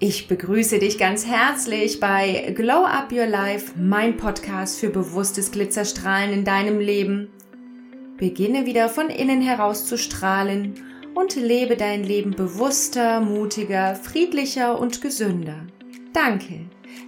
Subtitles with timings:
[0.00, 6.32] Ich begrüße dich ganz herzlich bei Glow Up Your Life, mein Podcast für bewusstes Glitzerstrahlen
[6.32, 7.28] in deinem Leben.
[8.16, 10.74] Beginne wieder von innen heraus zu strahlen
[11.14, 15.64] und lebe dein Leben bewusster, mutiger, friedlicher und gesünder.
[16.12, 16.62] Danke,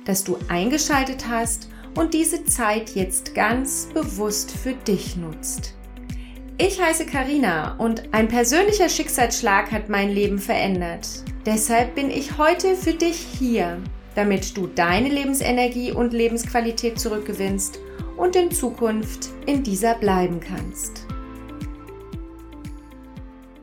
[0.05, 5.75] dass du eingeschaltet hast und diese Zeit jetzt ganz bewusst für dich nutzt.
[6.57, 11.25] Ich heiße Karina und ein persönlicher Schicksalsschlag hat mein Leben verändert.
[11.47, 13.81] Deshalb bin ich heute für dich hier,
[14.17, 17.79] damit du deine Lebensenergie und Lebensqualität zurückgewinnst
[18.17, 21.07] und in Zukunft in dieser bleiben kannst.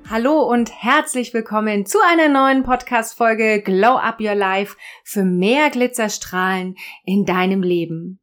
[0.10, 6.76] Hallo und herzlich willkommen zu einer neuen Podcast-Folge Glow Up Your Life für mehr Glitzerstrahlen
[7.04, 8.22] in deinem Leben.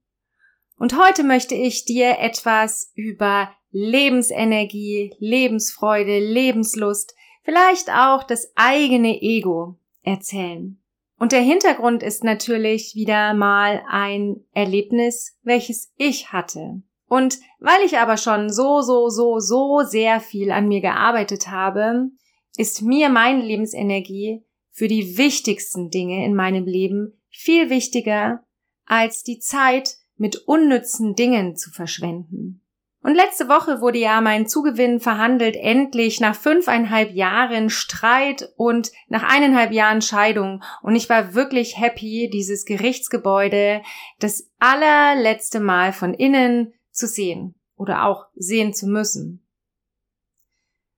[0.78, 9.76] Und heute möchte ich dir etwas über Lebensenergie, Lebensfreude, Lebenslust, vielleicht auch das eigene Ego
[10.02, 10.80] erzählen.
[11.18, 16.82] Und der Hintergrund ist natürlich wieder mal ein Erlebnis, welches ich hatte.
[17.08, 22.08] Und weil ich aber schon so, so, so, so sehr viel an mir gearbeitet habe,
[22.56, 28.44] ist mir meine Lebensenergie für die wichtigsten Dinge in meinem Leben viel wichtiger,
[28.86, 32.62] als die Zeit mit unnützen Dingen zu verschwenden.
[33.02, 39.22] Und letzte Woche wurde ja mein Zugewinn verhandelt, endlich nach fünfeinhalb Jahren Streit und nach
[39.22, 40.62] eineinhalb Jahren Scheidung.
[40.82, 43.82] Und ich war wirklich happy, dieses Gerichtsgebäude
[44.18, 49.46] das allerletzte Mal von innen zu sehen oder auch sehen zu müssen.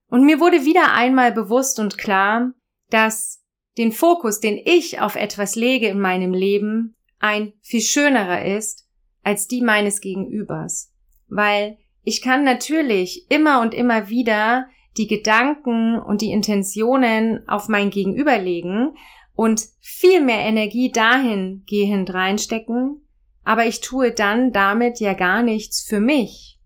[0.08, 2.52] Und mir wurde wieder einmal bewusst und klar,
[2.90, 3.42] dass
[3.78, 8.88] den Fokus, den ich auf etwas lege in meinem Leben, ein viel schönerer ist
[9.22, 10.92] als die meines Gegenübers.
[11.28, 17.90] Weil ich kann natürlich immer und immer wieder die Gedanken und die Intentionen auf mein
[17.90, 18.94] Gegenüber legen
[19.34, 23.00] und viel mehr Energie dahin gehend reinstecken,
[23.44, 26.58] aber ich tue dann damit ja gar nichts für mich.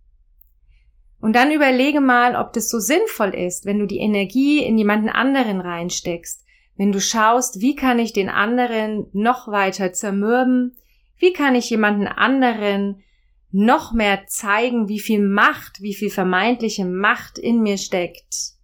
[1.20, 5.08] Und dann überlege mal, ob das so sinnvoll ist, wenn du die Energie in jemanden
[5.08, 6.44] anderen reinsteckst,
[6.76, 10.76] wenn du schaust, wie kann ich den anderen noch weiter zermürben,
[11.18, 13.02] wie kann ich jemanden anderen
[13.50, 18.56] noch mehr zeigen, wie viel Macht, wie viel vermeintliche Macht in mir steckt?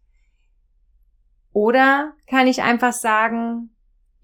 [1.53, 3.70] Oder kann ich einfach sagen,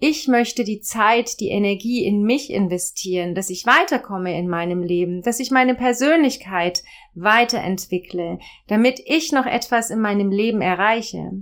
[0.00, 5.22] ich möchte die Zeit, die Energie in mich investieren, dass ich weiterkomme in meinem Leben,
[5.22, 8.38] dass ich meine Persönlichkeit weiterentwickle,
[8.68, 11.32] damit ich noch etwas in meinem Leben erreiche.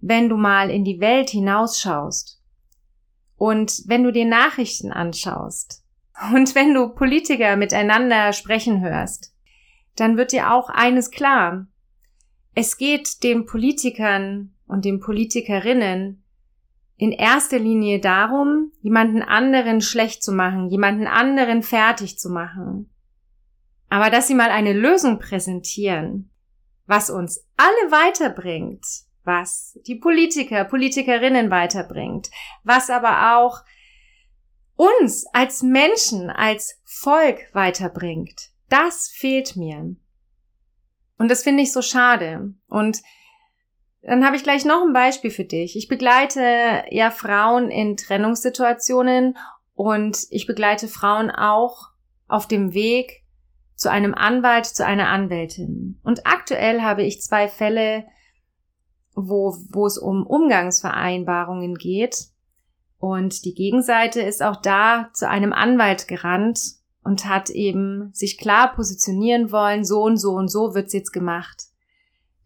[0.00, 2.42] Wenn du mal in die Welt hinausschaust
[3.36, 5.83] und wenn du dir Nachrichten anschaust,
[6.32, 9.34] und wenn du Politiker miteinander sprechen hörst,
[9.96, 11.66] dann wird dir auch eines klar.
[12.54, 16.24] Es geht den Politikern und den Politikerinnen
[16.96, 22.90] in erster Linie darum, jemanden anderen schlecht zu machen, jemanden anderen fertig zu machen.
[23.88, 26.30] Aber dass sie mal eine Lösung präsentieren,
[26.86, 28.84] was uns alle weiterbringt,
[29.24, 32.30] was die Politiker, Politikerinnen weiterbringt,
[32.62, 33.62] was aber auch
[34.76, 38.50] uns als Menschen, als Volk weiterbringt.
[38.68, 39.94] Das fehlt mir.
[41.18, 42.54] Und das finde ich so schade.
[42.68, 43.02] Und
[44.02, 45.76] dann habe ich gleich noch ein Beispiel für dich.
[45.76, 49.36] Ich begleite ja Frauen in Trennungssituationen
[49.74, 51.90] und ich begleite Frauen auch
[52.28, 53.24] auf dem Weg
[53.76, 56.00] zu einem Anwalt, zu einer Anwältin.
[56.02, 58.04] Und aktuell habe ich zwei Fälle,
[59.14, 62.28] wo, wo es um Umgangsvereinbarungen geht.
[63.04, 66.58] Und die Gegenseite ist auch da zu einem Anwalt gerannt
[67.02, 71.64] und hat eben sich klar positionieren wollen, so und so und so wird's jetzt gemacht.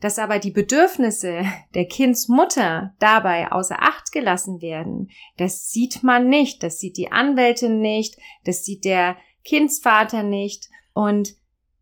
[0.01, 6.65] Dass aber die Bedürfnisse der Kindsmutter dabei außer Acht gelassen werden, das sieht man nicht,
[6.65, 10.71] das sieht die Anwältin nicht, das sieht der Kindsvater nicht.
[10.93, 11.37] Und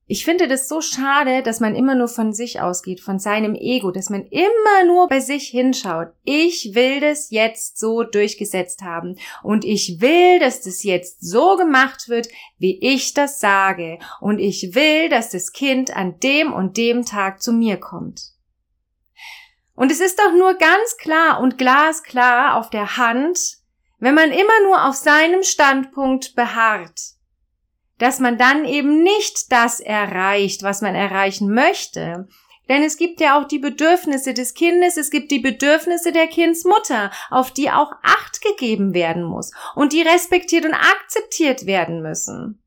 [0.09, 3.91] ich finde das so schade, dass man immer nur von sich ausgeht, von seinem Ego,
[3.91, 6.09] dass man immer nur bei sich hinschaut.
[6.23, 12.09] Ich will das jetzt so durchgesetzt haben und ich will, dass das jetzt so gemacht
[12.09, 17.05] wird, wie ich das sage und ich will, dass das Kind an dem und dem
[17.05, 18.21] Tag zu mir kommt.
[19.75, 23.59] Und es ist doch nur ganz klar und glasklar auf der Hand,
[23.99, 27.16] wenn man immer nur auf seinem Standpunkt beharrt
[27.99, 32.29] dass man dann eben nicht das erreicht, was man erreichen möchte.
[32.69, 37.13] Denn es gibt ja auch die Bedürfnisse des Kindes, es gibt die Bedürfnisse der Kindsmutter,
[37.31, 42.61] auf die auch Acht gegeben werden muss und die respektiert und akzeptiert werden müssen.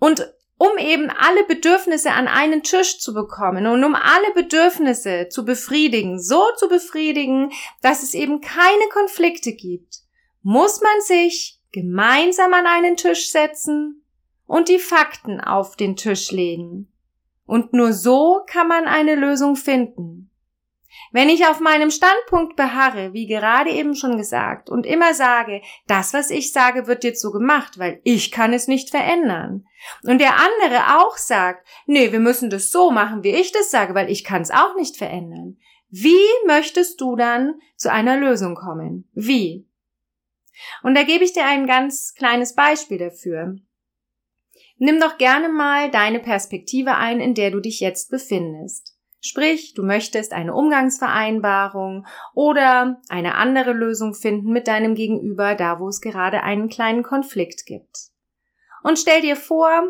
[0.00, 5.44] Und um eben alle Bedürfnisse an einen Tisch zu bekommen und um alle Bedürfnisse zu
[5.44, 10.00] befriedigen, so zu befriedigen, dass es eben keine Konflikte gibt,
[10.42, 14.04] muss man sich gemeinsam an einen Tisch setzen
[14.46, 16.92] und die Fakten auf den Tisch legen.
[17.46, 20.30] Und nur so kann man eine Lösung finden.
[21.12, 26.12] Wenn ich auf meinem Standpunkt beharre, wie gerade eben schon gesagt, und immer sage, das,
[26.12, 29.66] was ich sage, wird jetzt so gemacht, weil ich kann es nicht verändern.
[30.04, 33.94] Und der andere auch sagt, nee, wir müssen das so machen, wie ich das sage,
[33.94, 35.58] weil ich kann es auch nicht verändern.
[35.90, 39.08] Wie möchtest du dann zu einer Lösung kommen?
[39.14, 39.67] Wie?
[40.82, 43.56] Und da gebe ich dir ein ganz kleines Beispiel dafür.
[44.78, 48.96] Nimm doch gerne mal deine Perspektive ein, in der du dich jetzt befindest.
[49.20, 55.88] Sprich, du möchtest eine Umgangsvereinbarung oder eine andere Lösung finden mit deinem Gegenüber, da wo
[55.88, 58.10] es gerade einen kleinen Konflikt gibt.
[58.84, 59.82] Und stell dir vor,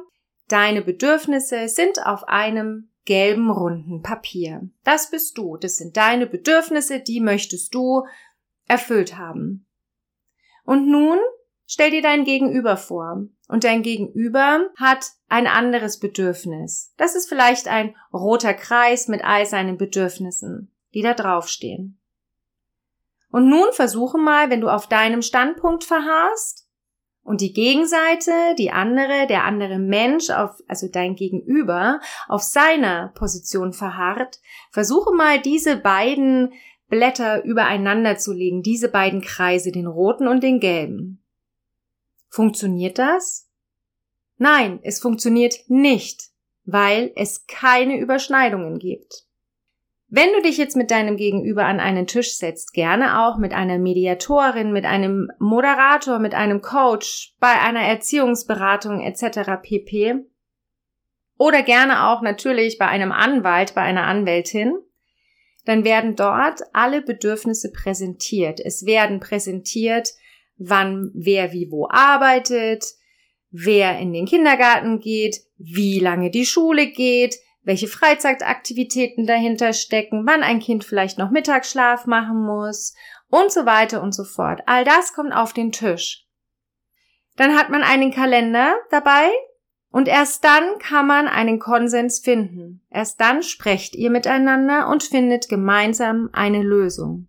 [0.49, 4.69] deine Bedürfnisse sind auf einem gelben runden Papier.
[4.82, 8.06] Das bist du, das sind deine Bedürfnisse, die möchtest du
[8.67, 9.68] erfüllt haben.
[10.69, 11.19] Und nun
[11.65, 16.93] stell dir dein Gegenüber vor und dein Gegenüber hat ein anderes Bedürfnis.
[16.99, 21.99] Das ist vielleicht ein roter Kreis mit all seinen Bedürfnissen, die da draufstehen.
[23.31, 26.69] Und nun versuche mal, wenn du auf deinem Standpunkt verharrst
[27.23, 33.73] und die Gegenseite, die andere, der andere Mensch, auf, also dein Gegenüber, auf seiner Position
[33.73, 34.38] verharrt,
[34.70, 36.53] versuche mal diese beiden
[36.88, 41.23] Blätter übereinander zu legen, diese beiden Kreise, den roten und den gelben.
[42.29, 43.50] Funktioniert das?
[44.37, 46.31] Nein, es funktioniert nicht,
[46.64, 49.25] weil es keine Überschneidungen gibt.
[50.11, 53.79] Wenn du dich jetzt mit deinem Gegenüber an einen Tisch setzt, gerne auch mit einer
[53.79, 59.61] Mediatorin, mit einem Moderator, mit einem Coach, bei einer Erziehungsberatung etc.
[59.62, 60.25] pp.
[61.37, 64.79] Oder gerne auch natürlich bei einem Anwalt, bei einer Anwältin,
[65.69, 68.59] dann werden dort alle Bedürfnisse präsentiert.
[68.59, 70.15] Es werden präsentiert
[70.56, 72.85] wann wer wie wo arbeitet,
[73.50, 80.43] wer in den Kindergarten geht, wie lange die Schule geht, welche Freizeitaktivitäten dahinter stecken, wann
[80.43, 82.94] ein Kind vielleicht noch Mittagsschlaf machen muss
[83.29, 84.62] und so weiter und so fort.
[84.65, 86.25] All das kommt auf den Tisch.
[87.37, 89.29] Dann hat man einen Kalender dabei
[89.90, 92.82] und erst dann kann man einen Konsens finden.
[92.90, 97.29] Erst dann sprecht ihr miteinander und findet gemeinsam eine Lösung.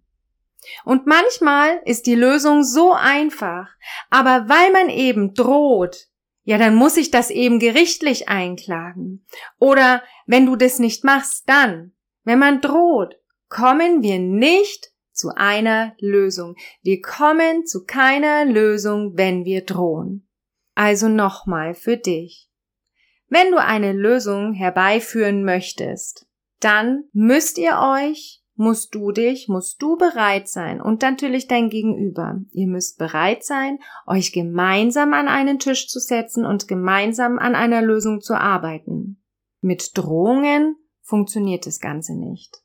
[0.84, 3.70] Und manchmal ist die Lösung so einfach,
[4.10, 6.08] aber weil man eben droht,
[6.44, 9.26] ja, dann muss ich das eben gerichtlich einklagen.
[9.58, 13.20] Oder wenn du das nicht machst, dann, wenn man droht,
[13.50, 16.56] kommen wir nicht zu einer Lösung.
[16.82, 20.28] Wir kommen zu keiner Lösung, wenn wir drohen.
[20.76, 22.49] Also nochmal für dich.
[23.30, 26.28] Wenn du eine Lösung herbeiführen möchtest,
[26.60, 32.42] dann müsst ihr euch musst du dich, musst du bereit sein und natürlich dein Gegenüber.
[32.52, 37.82] Ihr müsst bereit sein, euch gemeinsam an einen Tisch zu setzen und gemeinsam an einer
[37.82, 39.24] Lösung zu arbeiten.
[39.62, 42.58] Mit Drohungen funktioniert das Ganze nicht.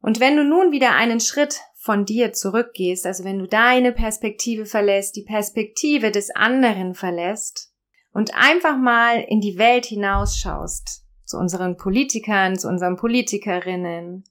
[0.00, 4.64] Und wenn du nun wieder einen Schritt von dir zurückgehst, also wenn du deine Perspektive
[4.64, 7.73] verlässt, die Perspektive des anderen verlässt
[8.14, 14.24] und einfach mal in die Welt hinausschaust, zu unseren Politikern, zu unseren Politikerinnen,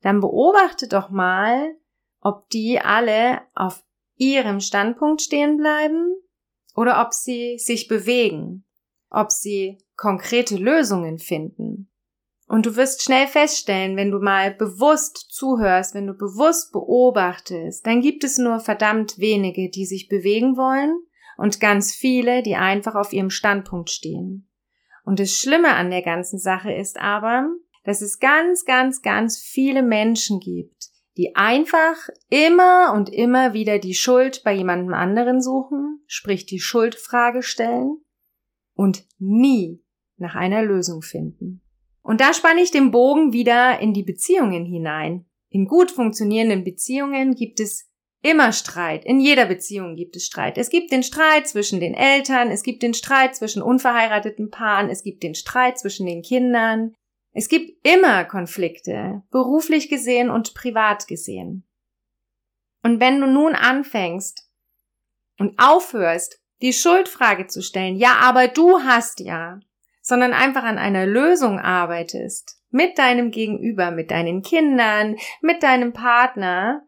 [0.00, 1.76] dann beobachte doch mal,
[2.20, 3.84] ob die alle auf
[4.16, 6.14] ihrem Standpunkt stehen bleiben
[6.74, 8.64] oder ob sie sich bewegen,
[9.10, 11.90] ob sie konkrete Lösungen finden.
[12.46, 18.00] Und du wirst schnell feststellen, wenn du mal bewusst zuhörst, wenn du bewusst beobachtest, dann
[18.00, 20.98] gibt es nur verdammt wenige, die sich bewegen wollen
[21.40, 24.46] und ganz viele, die einfach auf ihrem Standpunkt stehen.
[25.04, 27.48] Und das Schlimme an der ganzen Sache ist aber,
[27.82, 31.96] dass es ganz, ganz, ganz viele Menschen gibt, die einfach
[32.28, 38.02] immer und immer wieder die Schuld bei jemandem anderen suchen, sprich die Schuldfrage stellen
[38.74, 39.82] und nie
[40.18, 41.62] nach einer Lösung finden.
[42.02, 45.24] Und da spanne ich den Bogen wieder in die Beziehungen hinein.
[45.48, 47.89] In gut funktionierenden Beziehungen gibt es
[48.22, 49.04] immer Streit.
[49.04, 50.58] In jeder Beziehung gibt es Streit.
[50.58, 55.02] Es gibt den Streit zwischen den Eltern, es gibt den Streit zwischen unverheirateten Paaren, es
[55.02, 56.94] gibt den Streit zwischen den Kindern,
[57.32, 61.64] es gibt immer Konflikte, beruflich gesehen und privat gesehen.
[62.82, 64.48] Und wenn du nun anfängst
[65.38, 69.60] und aufhörst, die Schuldfrage zu stellen, ja, aber du hast ja,
[70.02, 76.82] sondern einfach an einer Lösung arbeitest, mit deinem Gegenüber, mit deinen Kindern, mit deinem Partner,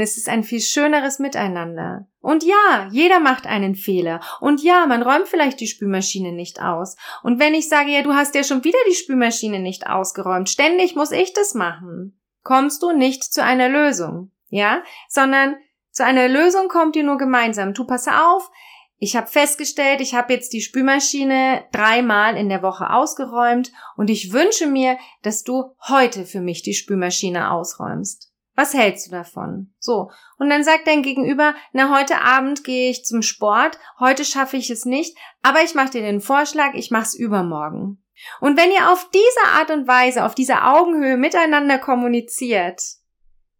[0.00, 2.08] ist es ein viel schöneres Miteinander.
[2.20, 4.20] Und ja, jeder macht einen Fehler.
[4.40, 6.96] Und ja, man räumt vielleicht die Spülmaschine nicht aus.
[7.22, 10.96] Und wenn ich sage, ja, du hast ja schon wieder die Spülmaschine nicht ausgeräumt, ständig
[10.96, 14.32] muss ich das machen, kommst du nicht zu einer Lösung.
[14.48, 15.56] Ja, sondern
[15.90, 17.74] zu einer Lösung kommt ihr nur gemeinsam.
[17.74, 18.50] Du passe auf,
[18.98, 24.32] ich habe festgestellt, ich habe jetzt die Spülmaschine dreimal in der Woche ausgeräumt und ich
[24.32, 28.32] wünsche mir, dass du heute für mich die Spülmaschine ausräumst.
[28.56, 29.72] Was hältst du davon?
[29.78, 30.10] So.
[30.38, 34.70] Und dann sagt dein Gegenüber, na, heute Abend gehe ich zum Sport, heute schaffe ich
[34.70, 38.02] es nicht, aber ich mache dir den Vorschlag, ich mach's übermorgen.
[38.40, 42.82] Und wenn ihr auf diese Art und Weise, auf dieser Augenhöhe miteinander kommuniziert,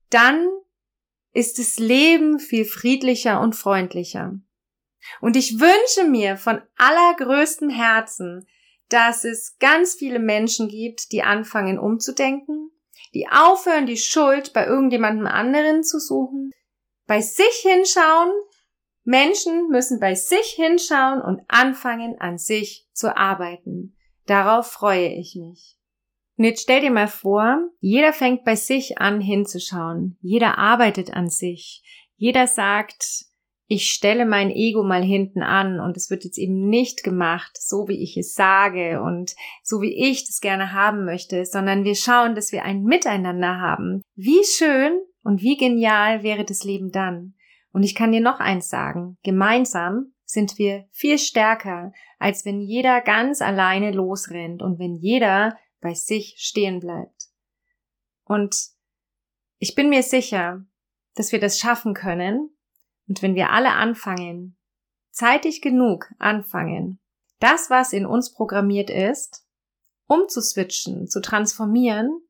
[0.09, 0.49] dann
[1.33, 4.33] ist das Leben viel friedlicher und freundlicher.
[5.21, 8.47] Und ich wünsche mir von allergrößtem Herzen,
[8.89, 12.71] dass es ganz viele Menschen gibt, die anfangen umzudenken,
[13.17, 16.51] die aufhören, die Schuld bei irgendjemandem anderen zu suchen,
[17.07, 18.31] bei sich hinschauen.
[19.05, 23.97] Menschen müssen bei sich hinschauen und anfangen, an sich zu arbeiten.
[24.27, 25.79] Darauf freue ich mich.
[26.37, 30.19] Und jetzt stell dir mal vor, jeder fängt bei sich an hinzuschauen.
[30.21, 31.83] Jeder arbeitet an sich.
[32.17, 33.26] Jeder sagt,
[33.69, 37.89] ich stelle mein Ego mal hinten an und es wird jetzt eben nicht gemacht, so
[37.89, 42.37] wie ich es sage und so wie ich das gerne haben möchte, sondern wir schauen,
[42.37, 44.03] dass wir ein Miteinander haben.
[44.15, 47.35] Wie schön und wie genial wäre das Leben dann?
[47.73, 53.01] Und ich kann dir noch eins sagen, gemeinsam sind wir viel stärker, als wenn jeder
[53.01, 57.31] ganz alleine losrennt und wenn jeder bei sich stehen bleibt.
[58.25, 58.57] Und
[59.59, 60.65] ich bin mir sicher,
[61.15, 62.56] dass wir das schaffen können,
[63.09, 64.57] und wenn wir alle anfangen,
[65.11, 67.01] zeitig genug anfangen,
[67.41, 69.47] das, was in uns programmiert ist,
[70.07, 72.21] umzuswitchen, zu transformieren,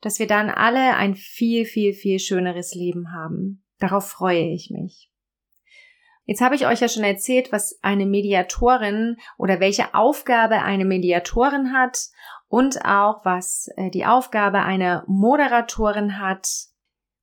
[0.00, 3.64] dass wir dann alle ein viel, viel, viel schöneres Leben haben.
[3.78, 5.10] Darauf freue ich mich.
[6.24, 11.72] Jetzt habe ich euch ja schon erzählt, was eine Mediatorin oder welche Aufgabe eine Mediatorin
[11.72, 12.08] hat
[12.48, 16.46] und auch was äh, die Aufgabe einer Moderatorin hat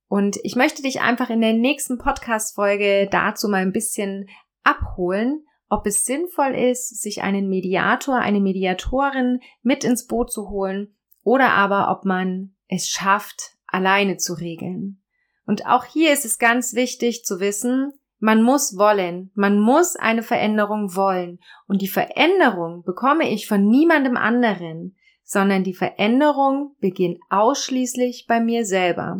[0.08, 4.28] und ich möchte dich einfach in der nächsten Podcast-Folge dazu mal ein bisschen
[4.64, 10.96] abholen, ob es sinnvoll ist, sich einen Mediator, eine Mediatorin mit ins Boot zu holen
[11.22, 15.02] oder aber ob man es schafft, alleine zu regeln.
[15.44, 20.22] Und auch hier ist es ganz wichtig zu wissen, man muss wollen, man muss eine
[20.22, 21.38] Veränderung wollen.
[21.66, 28.64] Und die Veränderung bekomme ich von niemandem anderen, sondern die Veränderung beginnt ausschließlich bei mir
[28.64, 29.18] selber.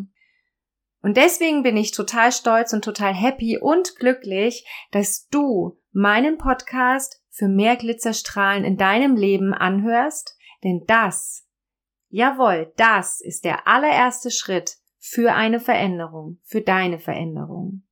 [1.00, 7.22] Und deswegen bin ich total stolz und total happy und glücklich, dass du meinen Podcast
[7.30, 11.46] für mehr Glitzerstrahlen in deinem Leben anhörst, denn das,
[12.08, 17.84] jawohl, das ist der allererste Schritt für eine Veränderung, für deine Veränderung.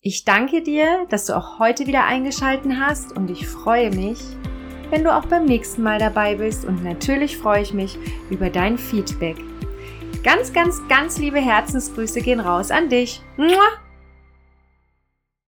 [0.00, 4.18] Ich danke dir, dass du auch heute wieder eingeschalten hast und ich freue mich,
[4.88, 6.64] wenn du auch beim nächsten Mal dabei bist.
[6.64, 7.98] Und natürlich freue ich mich
[8.30, 9.36] über dein Feedback
[10.22, 13.22] Ganz, ganz, ganz liebe Herzensgrüße gehen raus an dich.
[13.36, 13.80] Mua!